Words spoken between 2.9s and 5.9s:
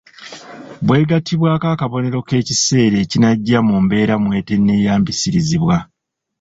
ekinajja mu mbeera mw’etenneeyambisirizibwa.